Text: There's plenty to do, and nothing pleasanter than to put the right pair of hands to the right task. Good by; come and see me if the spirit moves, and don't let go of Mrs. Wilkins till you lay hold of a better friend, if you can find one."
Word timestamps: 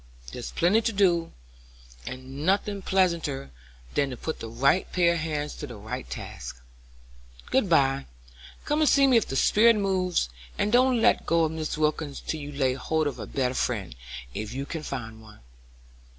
There's 0.31 0.49
plenty 0.51 0.81
to 0.81 0.91
do, 0.91 1.31
and 2.07 2.43
nothing 2.43 2.81
pleasanter 2.81 3.51
than 3.93 4.09
to 4.09 4.17
put 4.17 4.39
the 4.39 4.49
right 4.49 4.91
pair 4.91 5.13
of 5.13 5.19
hands 5.19 5.53
to 5.57 5.67
the 5.67 5.75
right 5.75 6.09
task. 6.09 6.59
Good 7.51 7.69
by; 7.69 8.07
come 8.65 8.79
and 8.81 8.89
see 8.89 9.05
me 9.05 9.17
if 9.17 9.27
the 9.27 9.35
spirit 9.35 9.75
moves, 9.75 10.29
and 10.57 10.71
don't 10.71 11.03
let 11.03 11.27
go 11.27 11.43
of 11.43 11.51
Mrs. 11.51 11.77
Wilkins 11.77 12.19
till 12.25 12.41
you 12.41 12.51
lay 12.51 12.73
hold 12.73 13.05
of 13.05 13.19
a 13.19 13.27
better 13.27 13.53
friend, 13.53 13.95
if 14.33 14.55
you 14.55 14.65
can 14.65 14.81
find 14.81 15.21
one." 15.21 15.41